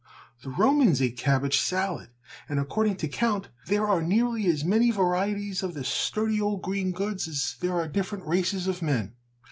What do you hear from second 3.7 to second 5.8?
are nearly as many varieties of